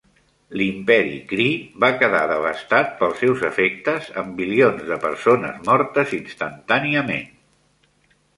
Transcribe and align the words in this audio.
L'imperi 0.59 1.17
Kree 1.31 1.59
va 1.83 1.89
quedar 2.03 2.21
devastat 2.31 2.95
pels 3.01 3.21
seus 3.25 3.43
efectes, 3.51 4.09
amb 4.23 4.35
bilions 4.41 4.89
de 4.93 4.99
persones 5.05 5.61
mortes 5.69 6.17
instantàniament. 6.23 7.31